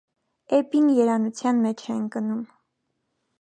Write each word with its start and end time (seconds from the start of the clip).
Էբբին 0.59 0.87
երանության 0.99 1.61
մեջ 1.67 1.85
է 1.89 1.93
ընկնում։ 1.99 2.41